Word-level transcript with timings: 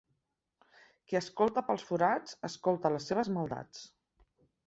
Qui 1.09 1.17
escolta 1.19 1.63
pels 1.67 1.85
forats, 1.89 2.35
escolta 2.49 2.93
les 2.97 3.07
seves 3.13 3.31
maldats. 3.37 3.85